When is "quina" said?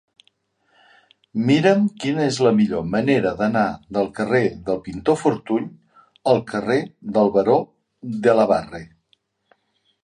2.03-2.23